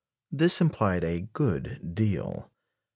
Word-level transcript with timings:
This 0.31 0.59
implied 0.61 1.03
a 1.03 1.21
good 1.21 1.93
deal. 1.93 2.49